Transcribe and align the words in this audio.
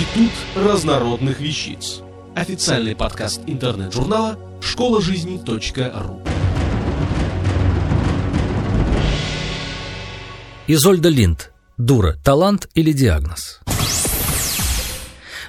Институт 0.00 0.32
разнородных 0.56 1.40
вещиц. 1.40 2.00
Официальный 2.34 2.96
подкаст 2.96 3.42
интернет-журнала 3.46 4.38
школа 4.62 5.02
жизни.ру. 5.02 6.22
Изольда 10.66 11.10
Линд. 11.10 11.52
Дура. 11.76 12.16
Талант 12.24 12.66
или 12.72 12.92
диагноз? 12.92 13.60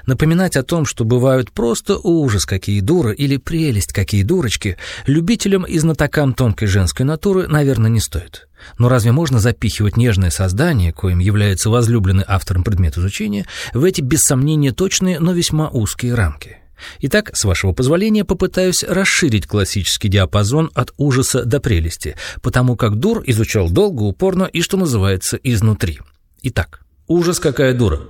Напоминать 0.06 0.56
о 0.56 0.64
том, 0.64 0.86
что 0.86 1.06
бывают 1.06 1.52
просто 1.52 1.98
ужас 1.98 2.46
какие 2.46 2.82
дуры 2.82 3.14
или 3.14 3.38
прелесть 3.38 3.94
какие 3.94 4.24
дурочки, 4.24 4.78
любителям 5.06 5.64
и 5.64 5.78
знатокам 5.78 6.34
тонкой 6.34 6.68
женской 6.68 7.06
натуры, 7.06 7.48
наверное, 7.48 7.90
не 7.90 8.00
стоит. 8.00 8.48
Но 8.78 8.90
разве 8.90 9.12
можно 9.12 9.40
запихивать 9.40 9.98
нежное 9.98 10.30
создание, 10.30 10.94
коим 10.94 11.20
является 11.20 11.70
возлюбленный 11.70 12.26
автором 12.28 12.64
предмет 12.64 12.98
изучения, 12.98 13.46
в 13.74 13.84
эти 13.84 14.02
без 14.02 14.22
сомнения 14.22 14.72
точные, 14.72 15.20
но 15.20 15.34
весьма 15.34 15.70
узкие 15.70 16.14
рамки? 16.14 16.58
Итак, 17.00 17.32
с 17.34 17.44
вашего 17.44 17.74
позволения, 17.74 18.26
попытаюсь 18.26 18.84
расширить 18.84 19.48
классический 19.48 20.10
диапазон 20.10 20.72
от 20.74 20.92
ужаса 20.98 21.46
до 21.46 21.60
прелести, 21.60 22.16
потому 22.42 22.76
как 22.76 22.96
дур 22.96 23.24
изучал 23.26 23.70
долго, 23.70 24.04
упорно 24.04 24.46
и, 24.46 24.62
что 24.62 24.78
называется, 24.78 25.38
изнутри. 25.38 26.00
Итак, 26.42 26.82
ужас 27.08 27.40
какая 27.40 27.74
дура. 27.74 28.02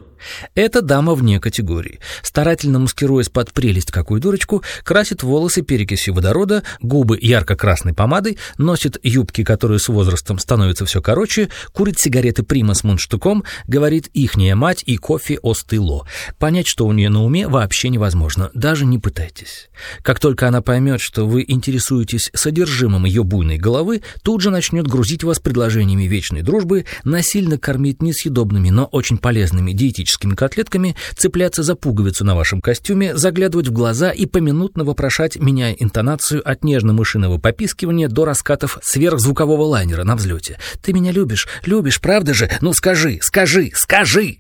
Эта 0.56 0.82
дама 0.82 1.16
вне 1.16 1.40
категории. 1.40 2.00
Старательно 2.22 2.80
маскируясь 2.80 3.30
под 3.30 3.54
прелесть 3.54 3.92
какую 3.92 4.22
дурочку, 4.22 4.64
красит 4.84 5.24
волосы 5.24 5.62
перекисью 5.62 6.14
водорода, 6.14 6.64
губы 6.82 7.18
ярко-красной 7.22 7.94
помадой, 7.94 8.38
носит 8.58 8.98
юбки, 9.04 9.44
которые 9.44 9.80
с 9.80 9.88
возрастом 9.88 10.40
становятся 10.40 10.86
все 10.86 11.02
короче, 11.02 11.50
курит 11.74 12.00
сигареты 12.00 12.44
прима 12.44 12.74
с 12.74 12.84
мундштуком, 12.84 13.44
говорит 13.68 14.10
«ихняя 14.14 14.56
мать» 14.56 14.84
и 14.86 14.98
кофе 14.98 15.40
остыло. 15.42 16.06
Понять, 16.38 16.68
что 16.68 16.86
у 16.86 16.92
нее 16.92 17.10
на 17.10 17.24
уме, 17.24 17.48
вообще 17.48 17.90
невозможно, 17.90 18.52
даже 18.54 18.86
не 18.86 19.00
пытайтесь. 19.00 19.70
Как 20.04 20.20
только 20.20 20.48
она 20.48 20.62
поймет, 20.62 21.02
что 21.02 21.26
вы 21.26 21.44
интересуетесь 21.48 22.30
содержимым 22.34 23.06
ее 23.06 23.24
буйной 23.24 23.58
головы, 23.58 24.02
тут 24.24 24.42
же 24.42 24.50
начнет 24.50 24.88
грузить 24.88 25.24
вас 25.24 25.40
предложениями 25.40 26.04
вечной 26.04 26.42
дружбы, 26.42 26.86
насильно 27.04 27.58
кормить 27.58 28.02
несъедобными, 28.02 28.70
но 28.70 28.86
очень 28.86 29.18
полезными 29.18 29.72
диетическими 29.72 30.11
металлическими 30.12 30.36
котлетками, 30.36 30.96
цепляться 31.16 31.64
за 31.64 31.76
пуговицу 31.76 32.26
на 32.26 32.36
вашем 32.36 32.62
костюме, 32.62 33.16
заглядывать 33.16 33.68
в 33.68 33.72
глаза 33.72 34.12
и 34.12 34.26
поминутно 34.26 34.84
вопрошать, 34.84 35.38
меняя 35.38 35.74
интонацию 35.74 36.42
от 36.50 36.64
нежно-мышиного 36.64 37.40
попискивания 37.40 38.08
до 38.08 38.26
раскатов 38.26 38.80
сверхзвукового 38.84 39.64
лайнера 39.64 40.04
на 40.04 40.16
взлете. 40.16 40.58
«Ты 40.82 40.94
меня 40.94 41.12
любишь? 41.12 41.48
Любишь, 41.66 42.02
правда 42.02 42.34
же? 42.34 42.50
Ну 42.62 42.74
скажи, 42.74 43.20
скажи, 43.22 43.72
скажи!» 43.74 44.38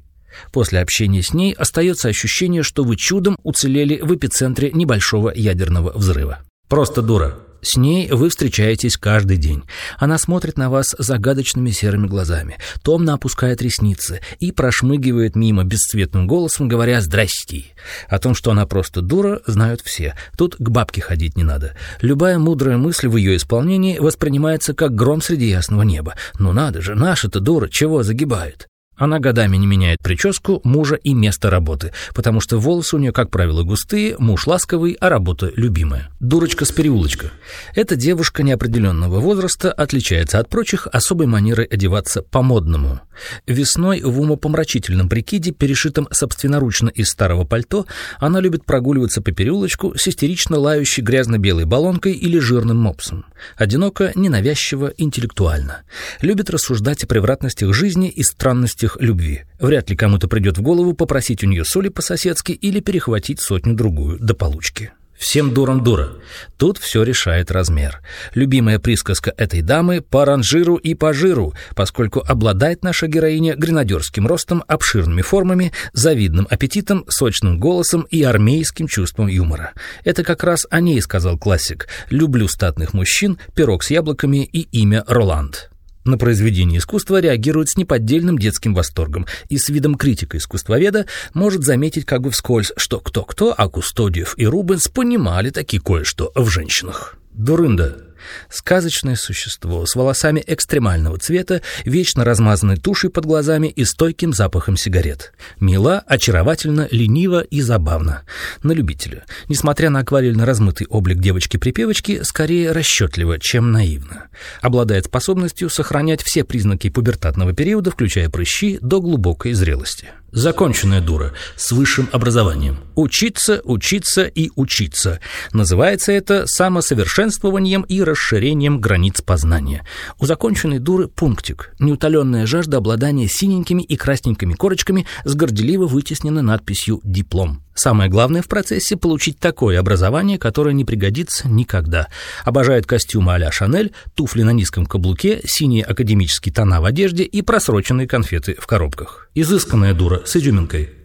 После 0.53 0.79
общения 0.79 1.21
с 1.21 1.33
ней 1.33 1.53
остается 1.53 2.07
ощущение, 2.07 2.63
что 2.63 2.83
вы 2.83 2.95
чудом 2.95 3.37
уцелели 3.43 3.99
в 4.01 4.15
эпицентре 4.15 4.71
небольшого 4.71 5.31
ядерного 5.33 5.91
взрыва. 5.91 6.39
Просто 6.69 7.01
дура. 7.01 7.37
С 7.61 7.77
ней 7.77 8.09
вы 8.09 8.29
встречаетесь 8.29 8.97
каждый 8.97 9.37
день. 9.37 9.63
Она 9.97 10.17
смотрит 10.17 10.57
на 10.57 10.69
вас 10.69 10.95
загадочными 10.97 11.69
серыми 11.71 12.07
глазами, 12.07 12.57
томно 12.83 13.13
опускает 13.13 13.61
ресницы 13.61 14.21
и 14.39 14.51
прошмыгивает 14.51 15.35
мимо 15.35 15.63
бесцветным 15.63 16.27
голосом, 16.27 16.67
говоря 16.67 17.01
«здрасти». 17.01 17.67
О 18.07 18.19
том, 18.19 18.33
что 18.33 18.51
она 18.51 18.65
просто 18.65 19.01
дура, 19.01 19.41
знают 19.45 19.81
все. 19.81 20.15
Тут 20.37 20.55
к 20.57 20.69
бабке 20.69 21.01
ходить 21.01 21.37
не 21.37 21.43
надо. 21.43 21.75
Любая 22.01 22.39
мудрая 22.39 22.77
мысль 22.77 23.07
в 23.07 23.17
ее 23.17 23.35
исполнении 23.35 23.99
воспринимается 23.99 24.73
как 24.73 24.95
гром 24.95 25.21
среди 25.21 25.47
ясного 25.47 25.83
неба. 25.83 26.15
Ну 26.39 26.53
надо 26.53 26.81
же, 26.81 26.95
наша-то 26.95 27.39
дура 27.39 27.67
чего 27.67 28.03
загибает? 28.03 28.70
Она 29.01 29.17
годами 29.17 29.57
не 29.57 29.65
меняет 29.65 29.97
прическу, 30.03 30.61
мужа 30.63 30.93
и 30.93 31.15
место 31.15 31.49
работы, 31.49 31.91
потому 32.13 32.39
что 32.39 32.59
волосы 32.59 32.97
у 32.97 32.99
нее, 32.99 33.11
как 33.11 33.31
правило, 33.31 33.63
густые, 33.63 34.15
муж 34.19 34.45
ласковый, 34.45 34.95
а 34.99 35.09
работа 35.09 35.51
любимая. 35.55 36.09
Дурочка 36.19 36.65
с 36.65 36.71
переулочка. 36.71 37.31
Эта 37.73 37.95
девушка 37.95 38.43
неопределенного 38.43 39.19
возраста 39.19 39.71
отличается 39.71 40.37
от 40.37 40.49
прочих 40.49 40.85
особой 40.85 41.25
манерой 41.25 41.65
одеваться 41.65 42.21
по-модному. 42.21 43.01
Весной 43.47 44.01
в 44.01 44.19
умопомрачительном 44.19 45.09
прикиде, 45.09 45.51
перешитом 45.51 46.07
собственноручно 46.11 46.89
из 46.89 47.09
старого 47.09 47.43
пальто, 47.43 47.85
она 48.19 48.39
любит 48.39 48.65
прогуливаться 48.65 49.21
по 49.21 49.31
переулочку 49.31 49.93
с 49.97 50.07
истерично 50.07 50.57
лающей 50.57 51.03
грязно-белой 51.03 51.65
баллонкой 51.65 52.13
или 52.13 52.39
жирным 52.39 52.77
мопсом. 52.77 53.25
Одиноко, 53.55 54.11
ненавязчиво, 54.15 54.93
интеллектуально. 54.97 55.83
Любит 56.21 56.49
рассуждать 56.49 57.03
о 57.03 57.07
превратностях 57.07 57.73
жизни 57.73 58.09
и 58.09 58.23
странностях 58.23 58.97
любви. 58.99 59.43
Вряд 59.59 59.89
ли 59.89 59.95
кому-то 59.95 60.27
придет 60.27 60.57
в 60.57 60.61
голову 60.61 60.93
попросить 60.93 61.43
у 61.43 61.47
нее 61.47 61.65
соли 61.65 61.89
по-соседски 61.89 62.51
или 62.51 62.79
перехватить 62.79 63.41
сотню-другую 63.41 64.19
до 64.19 64.33
получки. 64.33 64.91
Всем 65.21 65.53
дурам 65.53 65.83
дура. 65.83 66.13
Тут 66.57 66.79
все 66.79 67.03
решает 67.03 67.51
размер. 67.51 68.01
Любимая 68.33 68.79
присказка 68.79 69.31
этой 69.37 69.61
дамы 69.61 70.01
по 70.01 70.25
ранжиру 70.25 70.77
и 70.77 70.95
по 70.95 71.13
жиру, 71.13 71.53
поскольку 71.75 72.23
обладает 72.27 72.83
наша 72.83 73.05
героиня 73.05 73.55
гренадерским 73.55 74.25
ростом, 74.25 74.63
обширными 74.67 75.21
формами, 75.21 75.73
завидным 75.93 76.47
аппетитом, 76.49 77.05
сочным 77.07 77.59
голосом 77.59 78.07
и 78.09 78.23
армейским 78.23 78.87
чувством 78.87 79.27
юмора. 79.27 79.73
Это 80.03 80.23
как 80.23 80.43
раз 80.43 80.65
о 80.71 80.81
ней 80.81 80.99
сказал 81.03 81.37
классик 81.37 81.87
«Люблю 82.09 82.47
статных 82.47 82.93
мужчин, 82.93 83.37
пирог 83.53 83.83
с 83.83 83.91
яблоками 83.91 84.43
и 84.43 84.61
имя 84.71 85.03
Роланд». 85.07 85.70
На 86.03 86.17
произведение 86.17 86.79
искусства 86.79 87.21
реагирует 87.21 87.69
с 87.69 87.77
неподдельным 87.77 88.37
детским 88.37 88.73
восторгом 88.73 89.27
и 89.49 89.57
с 89.57 89.69
видом 89.69 89.95
критика-искусствоведа 89.95 91.05
может 91.33 91.63
заметить 91.63 92.05
как 92.05 92.21
бы 92.21 92.31
вскользь, 92.31 92.71
что 92.75 92.99
кто-кто, 92.99 93.53
а 93.55 93.69
Кустодиев 93.69 94.33
и 94.37 94.45
Рубенс 94.45 94.87
понимали 94.87 95.51
таки 95.51 95.79
кое-что 95.79 96.31
в 96.35 96.49
женщинах. 96.49 97.17
Дурында 97.33 98.10
Сказочное 98.49 99.15
существо 99.15 99.85
с 99.85 99.95
волосами 99.95 100.43
экстремального 100.45 101.17
цвета, 101.17 101.61
вечно 101.85 102.23
размазанной 102.23 102.77
тушей 102.77 103.09
под 103.09 103.25
глазами 103.25 103.67
и 103.67 103.85
стойким 103.85 104.33
запахом 104.33 104.77
сигарет. 104.77 105.33
Мила, 105.59 106.03
очаровательно, 106.05 106.87
лениво 106.91 107.41
и 107.41 107.61
забавно. 107.61 108.23
На 108.63 108.71
любителя. 108.71 109.25
Несмотря 109.47 109.89
на 109.89 109.99
акварельно 109.99 110.45
размытый 110.45 110.87
облик 110.87 111.19
девочки-припевочки, 111.19 112.23
скорее 112.23 112.71
расчетливо, 112.71 113.39
чем 113.39 113.71
наивно. 113.71 114.27
Обладает 114.61 115.05
способностью 115.05 115.69
сохранять 115.69 116.21
все 116.23 116.43
признаки 116.43 116.89
пубертатного 116.89 117.53
периода, 117.53 117.91
включая 117.91 118.29
прыщи, 118.29 118.79
до 118.81 119.01
глубокой 119.01 119.53
зрелости. 119.53 120.09
Законченная 120.31 121.01
дура 121.01 121.33
с 121.57 121.73
высшим 121.73 122.07
образованием. 122.13 122.77
Учиться, 122.95 123.59
учиться 123.65 124.23
и 124.23 124.49
учиться. 124.55 125.19
Называется 125.51 126.13
это 126.13 126.45
самосовершенствованием 126.47 127.81
и 127.81 128.01
расширением 128.01 128.79
границ 128.79 129.21
познания. 129.21 129.85
У 130.19 130.25
законченной 130.25 130.79
дуры 130.79 131.09
пунктик. 131.09 131.73
Неутоленная 131.79 132.45
жажда 132.45 132.77
обладания 132.77 133.27
синенькими 133.27 133.81
и 133.81 133.97
красненькими 133.97 134.53
корочками 134.53 135.05
с 135.25 135.35
горделиво 135.35 135.85
вытеснена 135.85 136.41
надписью 136.41 137.01
«Диплом». 137.03 137.61
Самое 137.73 138.09
главное 138.09 138.41
в 138.41 138.47
процессе– 138.47 138.95
получить 138.97 139.39
такое 139.39 139.79
образование, 139.79 140.37
которое 140.37 140.73
не 140.73 140.85
пригодится 140.85 141.47
никогда. 141.47 142.07
Обожает 142.43 142.85
костюмы 142.85 143.33
а-ля 143.33 143.51
Шанель, 143.51 143.93
туфли 144.15 144.43
на 144.43 144.51
низком 144.51 144.85
каблуке, 144.85 145.41
синие 145.45 145.83
академические 145.83 146.53
тона 146.53 146.81
в 146.81 146.85
одежде 146.85 147.23
и 147.23 147.41
просроченные 147.41 148.07
конфеты 148.07 148.55
в 148.59 148.67
коробках. 148.67 149.29
Изысканная 149.35 149.93
дура 149.93 150.21
с 150.25 150.35
изюминкой. 150.35 151.00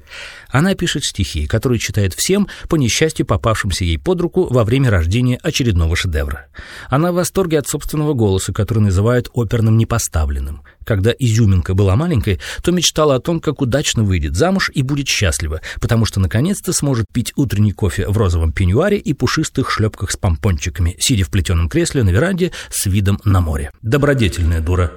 Она 0.48 0.74
пишет 0.74 1.04
стихи, 1.04 1.46
которые 1.46 1.78
читает 1.78 2.14
всем, 2.14 2.48
по 2.68 2.76
несчастью 2.76 3.26
попавшимся 3.26 3.84
ей 3.84 3.98
под 3.98 4.20
руку 4.20 4.46
во 4.50 4.64
время 4.64 4.90
рождения 4.90 5.38
очередного 5.42 5.96
шедевра. 5.96 6.46
Она 6.88 7.12
в 7.12 7.16
восторге 7.16 7.58
от 7.58 7.68
собственного 7.68 8.14
голоса, 8.14 8.52
который 8.52 8.80
называют 8.80 9.28
оперным 9.32 9.76
непоставленным. 9.76 10.62
Когда 10.84 11.12
изюминка 11.18 11.74
была 11.74 11.96
маленькой, 11.96 12.40
то 12.62 12.70
мечтала 12.70 13.16
о 13.16 13.20
том, 13.20 13.40
как 13.40 13.60
удачно 13.60 14.04
выйдет 14.04 14.36
замуж 14.36 14.70
и 14.72 14.82
будет 14.82 15.08
счастлива, 15.08 15.60
потому 15.80 16.04
что 16.04 16.20
наконец-то 16.20 16.72
сможет 16.72 17.06
пить 17.12 17.32
утренний 17.34 17.72
кофе 17.72 18.08
в 18.08 18.16
розовом 18.16 18.52
пеньюаре 18.52 18.98
и 18.98 19.12
пушистых 19.12 19.70
шлепках 19.70 20.12
с 20.12 20.16
помпончиками, 20.16 20.96
сидя 21.00 21.24
в 21.24 21.30
плетеном 21.30 21.68
кресле 21.68 22.04
на 22.04 22.10
веранде 22.10 22.52
с 22.70 22.86
видом 22.86 23.18
на 23.24 23.40
море. 23.40 23.72
Добродетельная 23.82 24.60
дура. 24.60 24.92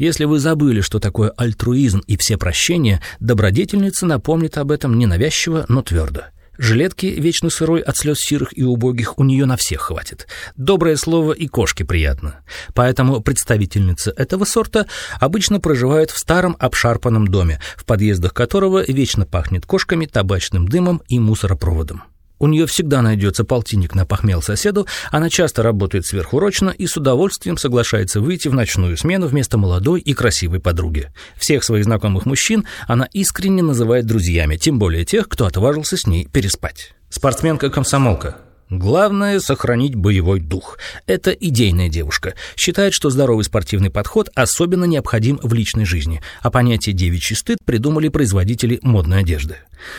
Если 0.00 0.24
вы 0.24 0.38
забыли, 0.38 0.80
что 0.80 0.98
такое 0.98 1.28
альтруизм 1.36 1.98
и 2.06 2.16
все 2.16 2.38
прощения, 2.38 3.02
добродетельница 3.20 4.06
напомнит 4.06 4.56
об 4.56 4.70
этом 4.70 4.96
ненавязчиво, 4.96 5.66
но 5.68 5.82
твердо. 5.82 6.22
Жилетки, 6.56 7.04
вечно 7.04 7.50
сырой 7.50 7.82
от 7.82 7.98
слез 7.98 8.16
сирых 8.18 8.56
и 8.56 8.62
убогих, 8.62 9.18
у 9.18 9.24
нее 9.24 9.44
на 9.44 9.58
всех 9.58 9.82
хватит. 9.82 10.26
Доброе 10.56 10.96
слово 10.96 11.32
и 11.34 11.48
кошке 11.48 11.84
приятно. 11.84 12.36
Поэтому 12.72 13.20
представительница 13.20 14.10
этого 14.16 14.46
сорта 14.46 14.86
обычно 15.18 15.60
проживает 15.60 16.10
в 16.10 16.16
старом 16.16 16.56
обшарпанном 16.58 17.28
доме, 17.28 17.60
в 17.76 17.84
подъездах 17.84 18.32
которого 18.32 18.82
вечно 18.90 19.26
пахнет 19.26 19.66
кошками, 19.66 20.06
табачным 20.06 20.66
дымом 20.66 21.02
и 21.08 21.18
мусоропроводом. 21.18 22.04
У 22.40 22.48
нее 22.48 22.66
всегда 22.66 23.02
найдется 23.02 23.44
полтинник 23.44 23.94
на 23.94 24.06
похмел 24.06 24.42
соседу, 24.42 24.86
она 25.10 25.28
часто 25.28 25.62
работает 25.62 26.06
сверхурочно 26.06 26.70
и 26.70 26.86
с 26.86 26.96
удовольствием 26.96 27.58
соглашается 27.58 28.20
выйти 28.20 28.48
в 28.48 28.54
ночную 28.54 28.96
смену 28.96 29.28
вместо 29.28 29.58
молодой 29.58 30.00
и 30.00 30.14
красивой 30.14 30.58
подруги. 30.58 31.12
Всех 31.36 31.62
своих 31.62 31.84
знакомых 31.84 32.24
мужчин 32.24 32.64
она 32.88 33.06
искренне 33.12 33.62
называет 33.62 34.06
друзьями, 34.06 34.56
тем 34.56 34.78
более 34.78 35.04
тех, 35.04 35.28
кто 35.28 35.46
отважился 35.46 35.98
с 35.98 36.06
ней 36.06 36.26
переспать. 36.26 36.94
Спортсменка-комсомолка. 37.10 38.36
Главное– 38.70 39.40
сохранить 39.40 39.96
боевой 39.96 40.38
дух. 40.38 40.78
Это 41.06 41.32
идейная 41.32 41.88
девушка. 41.88 42.34
Считает, 42.56 42.94
что 42.94 43.10
здоровый 43.10 43.44
спортивный 43.44 43.90
подход 43.90 44.30
особенно 44.36 44.84
необходим 44.84 45.40
в 45.42 45.52
личной 45.52 45.84
жизни, 45.84 46.22
а 46.40 46.52
понятие 46.52 46.94
«девичий 46.94 47.34
стыд» 47.34 47.58
придумали 47.64 48.08
производители 48.08 48.78
модной 48.82 49.20
одежды. 49.20 49.56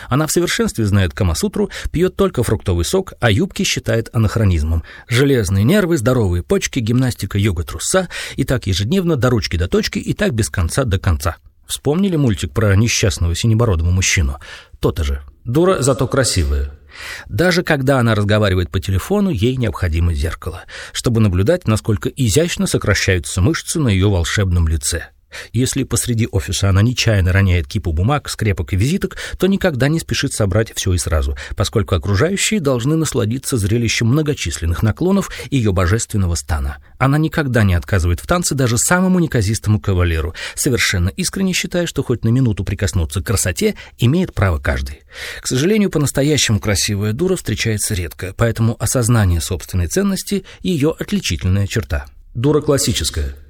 Она 0.08 0.26
в 0.26 0.32
совершенстве 0.32 0.86
знает 0.86 1.12
Камасутру, 1.12 1.68
пьет 1.90 2.16
только 2.16 2.42
фруктовый 2.42 2.86
сок, 2.86 3.12
а 3.20 3.30
юбки 3.30 3.62
считает 3.62 4.08
анахронизмом. 4.14 4.84
Железные 5.06 5.64
нервы, 5.64 5.98
здоровые 5.98 6.42
почки, 6.42 6.78
гимнастика, 6.78 7.36
йога 7.36 7.64
труса, 7.64 8.08
и 8.36 8.44
так 8.44 8.66
ежедневно 8.66 9.16
до 9.16 9.28
ручки 9.28 9.58
до 9.58 9.68
точки, 9.68 9.98
и 9.98 10.14
так 10.14 10.32
без 10.32 10.48
конца 10.48 10.84
до 10.84 10.98
конца. 10.98 11.36
Вспомнили 11.66 12.16
мультик 12.16 12.52
про 12.52 12.74
несчастного 12.74 13.34
синебородого 13.34 13.90
мужчину? 13.90 14.38
То-то 14.80 15.04
же. 15.04 15.22
Дура, 15.44 15.82
зато 15.82 16.06
красивая. 16.06 16.70
Даже 17.28 17.62
когда 17.62 17.98
она 17.98 18.14
разговаривает 18.14 18.70
по 18.70 18.80
телефону, 18.80 19.30
ей 19.30 19.56
необходимо 19.56 20.14
зеркало, 20.14 20.64
чтобы 20.92 21.20
наблюдать, 21.20 21.66
насколько 21.66 22.08
изящно 22.08 22.66
сокращаются 22.66 23.40
мышцы 23.40 23.78
на 23.78 23.88
ее 23.88 24.08
волшебном 24.08 24.68
лице. 24.68 25.08
Если 25.52 25.84
посреди 25.84 26.28
офиса 26.30 26.68
она 26.68 26.82
нечаянно 26.82 27.32
роняет 27.32 27.66
кипу 27.66 27.92
бумаг, 27.92 28.28
скрепок 28.28 28.72
и 28.72 28.76
визиток, 28.76 29.16
то 29.38 29.46
никогда 29.46 29.88
не 29.88 30.00
спешит 30.00 30.32
собрать 30.32 30.72
все 30.74 30.92
и 30.92 30.98
сразу, 30.98 31.36
поскольку 31.56 31.94
окружающие 31.94 32.60
должны 32.60 32.96
насладиться 32.96 33.56
зрелищем 33.56 34.08
многочисленных 34.08 34.82
наклонов 34.82 35.30
ее 35.50 35.72
божественного 35.72 36.34
стана. 36.34 36.78
Она 36.98 37.18
никогда 37.18 37.62
не 37.62 37.74
отказывает 37.74 38.20
в 38.20 38.26
танце 38.26 38.54
даже 38.54 38.78
самому 38.78 39.18
неказистому 39.18 39.80
кавалеру, 39.80 40.34
совершенно 40.54 41.08
искренне 41.08 41.52
считая, 41.52 41.86
что 41.86 42.02
хоть 42.02 42.24
на 42.24 42.28
минуту 42.28 42.64
прикоснуться 42.64 43.20
к 43.20 43.26
красоте 43.26 43.74
имеет 43.98 44.34
право 44.34 44.58
каждый. 44.58 45.02
К 45.40 45.46
сожалению, 45.46 45.90
по-настоящему 45.90 46.60
красивая 46.60 47.12
дура 47.12 47.36
встречается 47.36 47.94
редко, 47.94 48.34
поэтому 48.36 48.76
осознание 48.78 49.40
собственной 49.40 49.86
ценности– 49.86 50.44
ее 50.62 50.94
отличительная 50.98 51.66
черта. 51.66 52.06
Дура 52.34 52.60
классическая– 52.60 53.34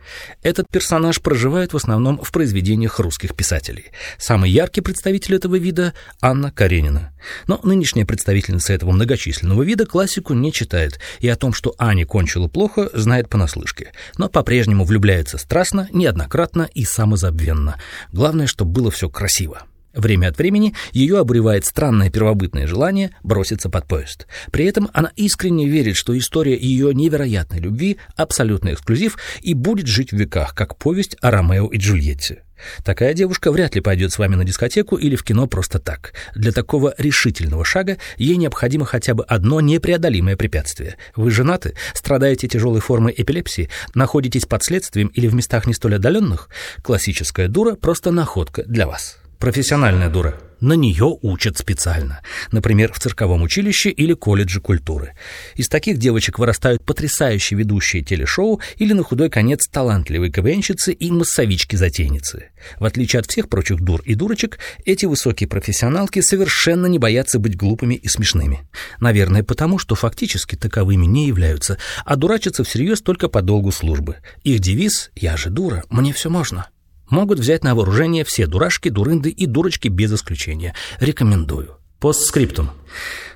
этот 0.42 0.68
персонаж 0.70 1.20
проживает 1.20 1.72
в 1.72 1.76
основном 1.76 2.22
в 2.22 2.30
произведениях 2.32 2.98
русских 2.98 3.34
писателей. 3.34 3.86
Самый 4.18 4.50
яркий 4.50 4.80
представитель 4.80 5.36
этого 5.36 5.56
вида– 5.56 5.94
Анна 6.20 6.50
Каренина. 6.50 7.12
Но 7.46 7.60
нынешняя 7.62 8.06
представительница 8.06 8.72
этого 8.72 8.92
многочисленного 8.92 9.62
вида 9.62 9.86
классику 9.86 10.34
не 10.34 10.52
читает, 10.52 11.00
и 11.20 11.28
о 11.28 11.36
том, 11.36 11.52
что 11.52 11.74
Аня 11.78 12.06
кончила 12.06 12.48
плохо, 12.48 12.90
знает 12.92 13.28
понаслышке. 13.28 13.92
Но 14.18 14.28
по-прежнему 14.28 14.84
влюбляется 14.84 15.38
страстно, 15.38 15.88
неоднократно 15.92 16.68
и 16.74 16.84
самозабвенно. 16.84 17.76
Главное, 18.12 18.46
чтобы 18.46 18.72
было 18.72 18.90
все 18.90 19.08
красиво. 19.08 19.62
Время 19.94 20.28
от 20.28 20.38
времени 20.38 20.74
ее 20.92 21.18
обуревает 21.18 21.66
странное 21.66 22.10
первобытное 22.10 22.66
желание 22.66 23.10
броситься 23.22 23.68
под 23.68 23.86
поезд. 23.86 24.26
При 24.50 24.64
этом 24.64 24.88
она 24.92 25.12
искренне 25.16 25.68
верит, 25.68 25.96
что 25.96 26.16
история 26.16 26.56
ее 26.56 26.94
невероятной 26.94 27.60
любви– 27.60 27.98
абсолютный 28.16 28.74
эксклюзив 28.74 29.18
и 29.42 29.54
будет 29.54 29.86
жить 29.86 30.12
в 30.12 30.16
веках, 30.16 30.54
как 30.54 30.76
повесть 30.76 31.16
о 31.20 31.30
Ромео 31.30 31.68
и 31.68 31.78
Джульетте. 31.78 32.42
Такая 32.84 33.14
девушка 33.14 33.50
вряд 33.50 33.74
ли 33.74 33.80
пойдет 33.80 34.12
с 34.12 34.18
вами 34.18 34.36
на 34.36 34.44
дискотеку 34.44 34.96
или 34.96 35.16
в 35.16 35.24
кино 35.24 35.46
просто 35.46 35.78
так. 35.78 36.14
Для 36.34 36.52
такого 36.52 36.94
решительного 36.98 37.64
шага 37.64 37.98
ей 38.16 38.36
необходимо 38.36 38.84
хотя 38.84 39.14
бы 39.14 39.24
одно 39.24 39.60
непреодолимое 39.60 40.36
препятствие. 40.36 40.96
Вы 41.16 41.30
женаты, 41.30 41.74
страдаете 41.94 42.48
тяжелой 42.48 42.80
формой 42.80 43.14
эпилепсии, 43.16 43.68
находитесь 43.94 44.46
под 44.46 44.62
следствием 44.62 45.08
или 45.08 45.26
в 45.26 45.34
местах 45.34 45.66
не 45.66 45.74
столь 45.74 45.96
отдаленных? 45.96 46.48
Классическая 46.82 47.48
дура– 47.48 47.74
просто 47.80 48.10
находка 48.10 48.62
для 48.64 48.86
вас. 48.86 49.21
Профессиональная 49.42 50.08
дура. 50.08 50.38
На 50.60 50.74
нее 50.74 51.18
учат 51.20 51.58
специально. 51.58 52.20
Например, 52.52 52.92
в 52.92 53.00
цирковом 53.00 53.42
училище 53.42 53.90
или 53.90 54.12
колледже 54.12 54.60
культуры. 54.60 55.16
Из 55.56 55.68
таких 55.68 55.98
девочек 55.98 56.38
вырастают 56.38 56.84
потрясающие 56.84 57.58
ведущие 57.58 58.04
телешоу 58.04 58.60
или 58.76 58.92
на 58.92 59.02
худой 59.02 59.30
конец 59.30 59.66
талантливые 59.66 60.30
КВНщицы 60.30 60.92
и 60.92 61.10
массовички-затейницы. 61.10 62.50
В 62.78 62.84
отличие 62.84 63.18
от 63.18 63.26
всех 63.26 63.48
прочих 63.48 63.80
дур 63.80 64.00
и 64.04 64.14
дурочек, 64.14 64.60
эти 64.84 65.06
высокие 65.06 65.48
профессионалки 65.48 66.20
совершенно 66.20 66.86
не 66.86 67.00
боятся 67.00 67.40
быть 67.40 67.56
глупыми 67.56 67.96
и 67.96 68.06
смешными. 68.06 68.60
Наверное, 69.00 69.42
потому 69.42 69.80
что 69.80 69.96
фактически 69.96 70.54
таковыми 70.54 71.06
не 71.06 71.26
являются, 71.26 71.78
а 72.04 72.14
дурачатся 72.14 72.62
всерьез 72.62 73.00
только 73.02 73.26
по 73.26 73.42
долгу 73.42 73.72
службы. 73.72 74.18
Их 74.44 74.60
девиз 74.60 75.10
«Я 75.16 75.36
же 75.36 75.50
дура, 75.50 75.82
мне 75.90 76.12
все 76.12 76.30
можно» 76.30 76.68
могут 77.12 77.38
взять 77.38 77.62
на 77.62 77.76
вооружение 77.76 78.24
все 78.24 78.46
дурашки, 78.46 78.88
дурынды 78.88 79.30
и 79.30 79.46
дурочки 79.46 79.86
без 79.86 80.12
исключения. 80.12 80.74
Рекомендую. 80.98 81.76
Постскриптум. 82.00 82.70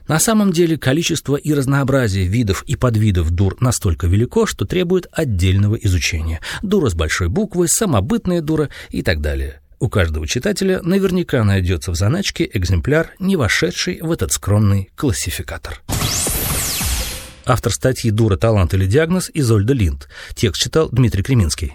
На 0.08 0.18
самом 0.18 0.52
деле 0.52 0.76
количество 0.76 1.36
и 1.36 1.52
разнообразие 1.52 2.26
видов 2.26 2.64
и 2.66 2.74
подвидов 2.74 3.30
дур 3.30 3.56
настолько 3.60 4.06
велико, 4.08 4.46
что 4.46 4.64
требует 4.64 5.06
отдельного 5.12 5.76
изучения. 5.76 6.40
Дура 6.62 6.88
с 6.88 6.94
большой 6.94 7.28
буквы, 7.28 7.68
самобытная 7.68 8.40
дура 8.40 8.70
и 8.90 9.02
так 9.02 9.20
далее. 9.20 9.60
У 9.78 9.88
каждого 9.88 10.26
читателя 10.26 10.80
наверняка 10.82 11.44
найдется 11.44 11.92
в 11.92 11.96
заначке 11.96 12.48
экземпляр, 12.52 13.10
не 13.18 13.36
вошедший 13.36 14.00
в 14.00 14.10
этот 14.10 14.32
скромный 14.32 14.90
классификатор. 14.96 15.82
Автор 17.44 17.72
статьи 17.72 18.10
«Дура, 18.10 18.36
талант 18.36 18.74
или 18.74 18.86
диагноз» 18.86 19.30
Изольда 19.34 19.74
Линд. 19.74 20.08
Текст 20.34 20.62
читал 20.62 20.88
Дмитрий 20.90 21.22
Креминский. 21.22 21.74